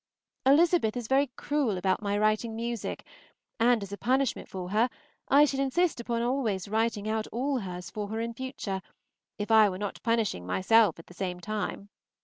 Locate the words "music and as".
2.55-3.91